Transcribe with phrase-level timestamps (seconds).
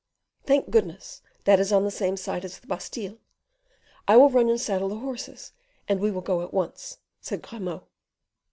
[0.47, 3.19] "Thank goodness, that is on the same side as the Bastile.
[4.07, 5.51] I will run and saddle the horses,
[5.87, 7.83] and we will go at once," said Grimaud.